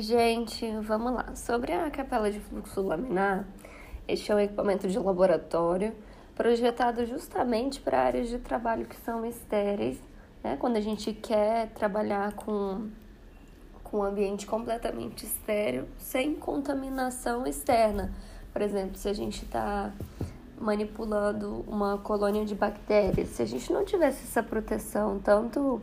[0.00, 1.36] Gente, vamos lá.
[1.36, 3.44] Sobre a capela de fluxo laminar,
[4.08, 5.94] este é um equipamento de laboratório
[6.34, 10.00] projetado justamente para áreas de trabalho que são estéreis,
[10.42, 10.56] né?
[10.58, 12.88] Quando a gente quer trabalhar com,
[13.84, 18.10] com um ambiente completamente estéreo, sem contaminação externa.
[18.54, 19.92] Por exemplo, se a gente está
[20.58, 25.82] manipulando uma colônia de bactérias, se a gente não tivesse essa proteção, tanto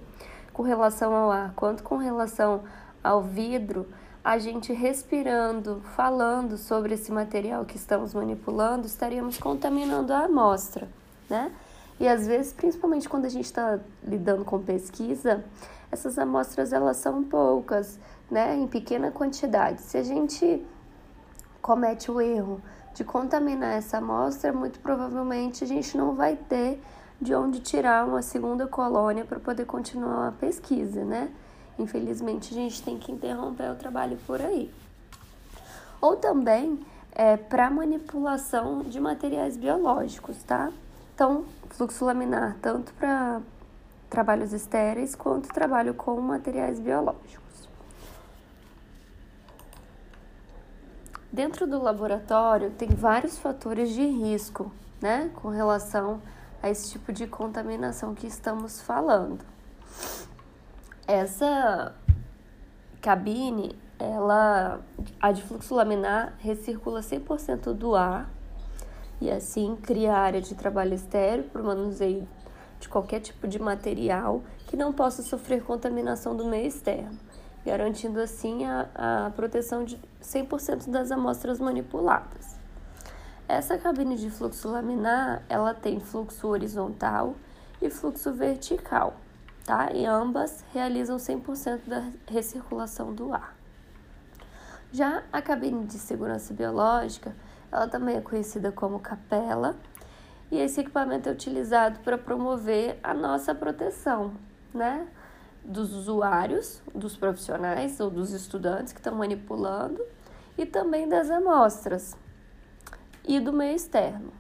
[0.52, 2.64] com relação ao ar quanto com relação
[3.04, 3.88] ao vidro,
[4.28, 10.86] a gente respirando, falando sobre esse material que estamos manipulando, estaríamos contaminando a amostra,
[11.30, 11.50] né?
[11.98, 15.46] E às vezes, principalmente quando a gente está lidando com pesquisa,
[15.90, 17.98] essas amostras elas são poucas,
[18.30, 18.54] né?
[18.54, 19.82] Em pequena quantidade.
[19.82, 20.62] Se a gente
[21.62, 22.62] comete o erro
[22.94, 26.84] de contaminar essa amostra, muito provavelmente a gente não vai ter
[27.22, 31.32] de onde tirar uma segunda colônia para poder continuar a pesquisa, né?
[31.80, 34.74] Infelizmente, a gente tem que interromper o trabalho por aí.
[36.02, 40.72] Ou também é, para manipulação de materiais biológicos, tá?
[41.14, 43.42] Então, fluxo laminar tanto para
[44.10, 47.48] trabalhos estéreis quanto trabalho com materiais biológicos.
[51.32, 56.22] Dentro do laboratório tem vários fatores de risco, né, com relação
[56.64, 59.44] a esse tipo de contaminação que estamos falando.
[61.08, 61.96] Essa
[63.02, 64.82] cabine, ela,
[65.22, 68.30] a de fluxo laminar, recircula 100% do ar
[69.22, 72.28] e assim cria área de trabalho estéreo para o manuseio
[72.78, 77.18] de qualquer tipo de material que não possa sofrer contaminação do meio externo,
[77.66, 82.58] garantindo assim a, a proteção de 100% das amostras manipuladas.
[83.48, 87.34] Essa cabine de fluxo laminar, ela tem fluxo horizontal
[87.82, 89.16] e fluxo vertical
[89.68, 89.92] tá?
[89.92, 93.54] E ambas realizam 100% da recirculação do ar.
[94.94, 97.36] Já a cabine de segurança biológica,
[97.70, 99.76] ela também é conhecida como capela,
[100.50, 104.32] e esse equipamento é utilizado para promover a nossa proteção,
[104.74, 105.06] né?
[105.66, 110.02] Dos usuários, dos profissionais ou dos estudantes que estão manipulando
[110.58, 112.16] e também das amostras
[113.28, 114.32] e do meio externo.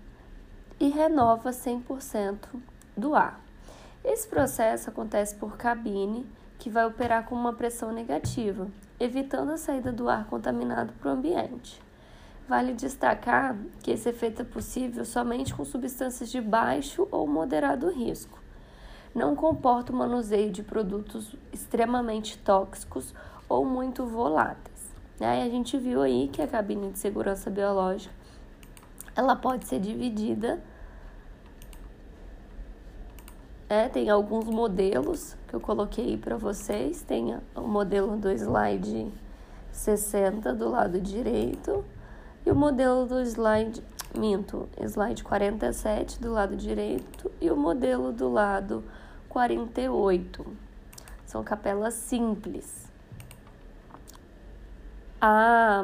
[0.79, 2.38] E renova 100%
[2.96, 3.47] do ar.
[4.09, 6.25] Esse processo acontece por cabine,
[6.57, 8.66] que vai operar com uma pressão negativa,
[8.97, 11.84] evitando a saída do ar contaminado para o ambiente.
[12.47, 18.40] Vale destacar que esse efeito é possível somente com substâncias de baixo ou moderado risco.
[19.13, 23.13] Não comporta o manuseio de produtos extremamente tóxicos
[23.50, 24.88] ou muito voláteis.
[25.19, 25.44] Né?
[25.44, 28.16] a gente viu aí que a cabine de segurança biológica
[29.13, 30.63] ela pode ser dividida
[33.69, 37.01] é, tem alguns modelos que eu coloquei para vocês.
[37.01, 39.11] Tem o modelo do slide
[39.72, 41.83] 60 do lado direito
[42.45, 43.83] e o modelo do slide
[44.17, 48.83] minto, slide 47 do lado direito e o modelo do lado
[49.28, 50.45] 48.
[51.25, 52.88] São capelas simples.
[55.19, 55.84] A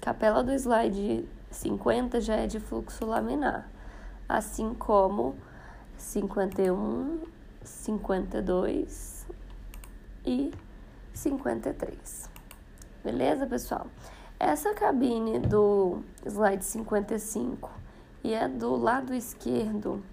[0.00, 3.68] capela do slide 50 já é de fluxo laminar,
[4.26, 5.36] assim como
[6.04, 7.20] 51,
[7.62, 9.26] 52
[10.24, 10.52] e
[11.12, 12.30] 53.
[13.02, 13.86] Beleza, pessoal?
[14.38, 17.70] Essa cabine do slide 55
[18.22, 20.04] e é do lado esquerdo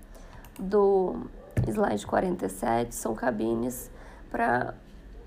[0.57, 1.27] do
[1.67, 3.91] slide 47 são cabines
[4.29, 4.73] para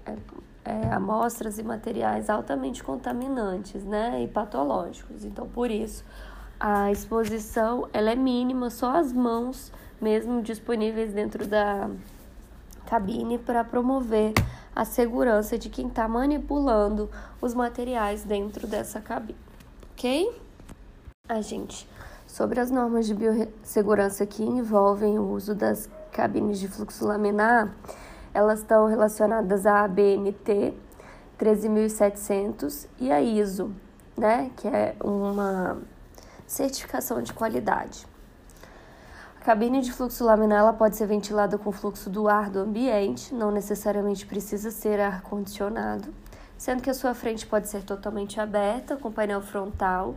[0.06, 0.16] é,
[0.64, 5.24] é, amostras e materiais altamente contaminantes, né, e patológicos.
[5.24, 6.04] Então, por isso,
[6.58, 9.70] a exposição ela é mínima, só as mãos
[10.00, 11.90] mesmo disponíveis dentro da
[12.86, 14.32] cabine para promover
[14.74, 17.10] a segurança de quem está manipulando
[17.40, 19.38] os materiais dentro dessa cabine,
[19.92, 20.40] ok?
[21.28, 21.88] A gente,
[22.26, 27.74] sobre as normas de biossegurança que envolvem o uso das cabines de fluxo laminar,
[28.32, 30.74] elas estão relacionadas à ABNT
[31.38, 33.72] 13700 e a ISO,
[34.16, 35.78] né, que é uma
[36.46, 38.06] certificação de qualidade.
[39.44, 43.50] Cabine de fluxo laminar ela pode ser ventilada com fluxo do ar do ambiente, não
[43.50, 46.14] necessariamente precisa ser ar condicionado,
[46.56, 50.14] sendo que a sua frente pode ser totalmente aberta com painel frontal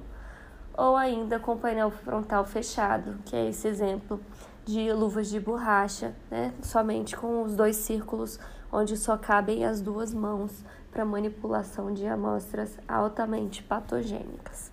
[0.77, 4.18] ou ainda com painel frontal fechado, que é esse exemplo
[4.63, 6.53] de luvas de borracha, né?
[6.62, 8.39] somente com os dois círculos
[8.71, 14.71] onde só cabem as duas mãos para manipulação de amostras altamente patogênicas.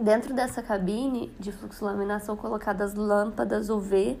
[0.00, 4.18] Dentro dessa cabine de fluxo laminar são colocadas lâmpadas UV,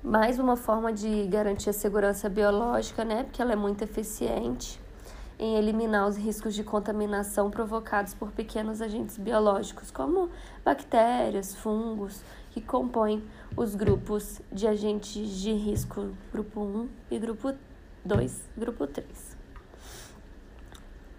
[0.00, 3.24] mais uma forma de garantir a segurança biológica, né?
[3.24, 4.80] Porque ela é muito eficiente.
[5.36, 10.30] em eliminar os riscos de contaminação provocados por pequenos agentes biológicos, como
[10.64, 13.20] bactérias, fungos, que compõem
[13.56, 17.52] os grupos de agentes de risco grupo 1 e grupo
[18.04, 19.36] 2, grupo 3.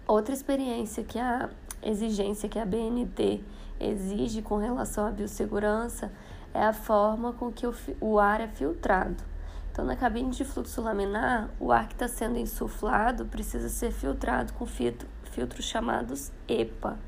[0.08, 1.50] Outra experiência que a
[1.82, 3.44] exigência que a BNT
[3.80, 6.12] exige com relação à biossegurança
[6.52, 9.22] é a forma com que o, o ar é filtrado.
[9.70, 14.54] Então, na cabine de fluxo laminar, o ar que está sendo insuflado precisa ser filtrado
[14.54, 16.98] com filtro, filtros chamados EPA.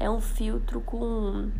[0.00, 1.50] É um filtro com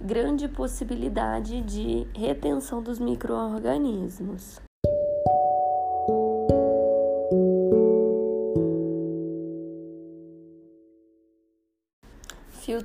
[0.00, 4.65] grande possibilidade de retenção dos micro-organismos.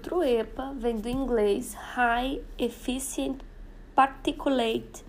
[0.01, 3.39] Filtro EPA vem do inglês High Efficient
[3.94, 5.06] Particulate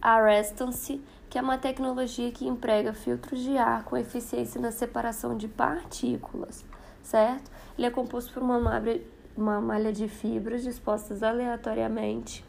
[0.00, 0.98] Arrestance,
[1.28, 6.64] que é uma tecnologia que emprega filtros de ar com eficiência na separação de partículas,
[7.02, 7.50] certo?
[7.76, 9.02] Ele é composto por uma malha,
[9.36, 12.42] uma malha de fibras dispostas aleatoriamente,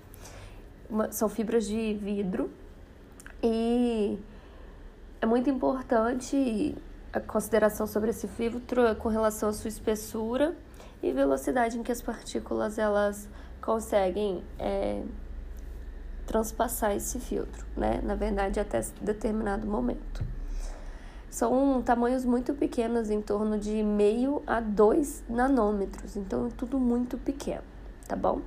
[0.90, 2.50] uma, são fibras de vidro,
[3.44, 4.18] e
[5.20, 6.74] é muito importante
[7.12, 10.56] a consideração sobre esse filtro com relação à sua espessura
[11.06, 13.30] e velocidade em que as partículas elas
[13.62, 15.04] conseguem é,
[16.26, 18.02] transpassar esse filtro, né?
[18.02, 20.24] Na verdade, até determinado momento.
[21.30, 27.20] São tamanhos muito pequenos, em torno de meio a 2 nanômetros, então é tudo muito
[27.20, 27.64] pequeno,
[28.08, 28.42] tá bom?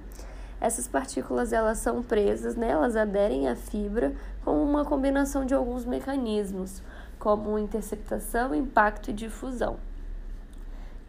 [0.60, 2.70] Essas partículas elas são presas, né?
[2.70, 4.12] elas aderem à fibra
[4.44, 6.82] com uma combinação de alguns mecanismos,
[7.20, 9.78] como interceptação, impacto e difusão.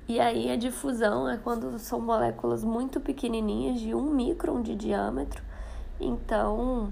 [0.10, 5.44] E aí a difusão é quando são moléculas muito pequenininhas, de um micron de diâmetro.
[6.02, 6.92] Então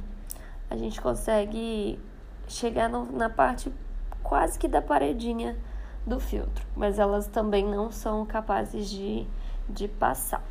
[0.69, 1.99] a gente consegue
[2.47, 3.73] chegar no, na parte
[4.21, 5.57] quase que da paredinha
[6.05, 9.25] do filtro, mas elas também não são capazes de,
[9.67, 10.43] de passar.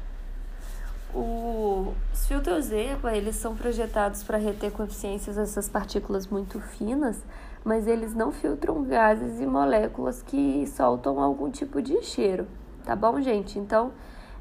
[1.17, 7.25] O, os filtros EPA, eles são projetados para reter com eficiências essas partículas muito finas,
[7.65, 12.47] mas eles não filtram gases e moléculas que soltam algum tipo de cheiro,
[12.85, 13.59] tá bom, gente?
[13.59, 13.93] Então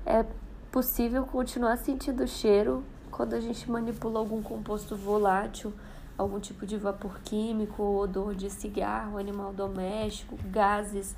[0.05, 0.25] é
[0.69, 5.71] possível continuar sentindo cheiro quando a gente manipula algum composto volátil,
[6.17, 11.15] algum tipo de vapor químico, odor de cigarro, animal doméstico, gases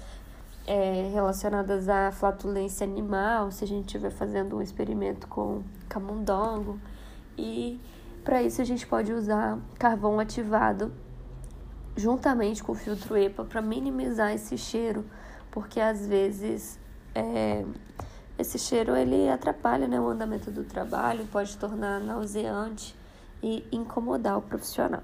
[0.68, 6.78] é, relacionadas à flatulência animal, se a gente estiver fazendo um experimento com camundongo.
[7.38, 7.80] E
[8.24, 10.92] para isso a gente pode usar carvão ativado
[11.96, 15.06] juntamente com o filtro EPA para minimizar esse cheiro,
[15.50, 16.78] porque às vezes
[17.16, 17.66] é,
[18.38, 22.96] esse cheiro ele atrapalha né, o andamento do trabalho, pode tornar nauseante
[23.42, 25.02] e incomodar o profissional.